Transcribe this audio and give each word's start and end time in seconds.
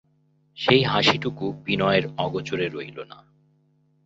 সেই 0.57 0.81
হাসিটুকু 0.83 1.45
বিনয়ের 1.65 2.05
অগোচর 2.17 2.59
রহিল 2.73 2.99
না। 3.03 3.17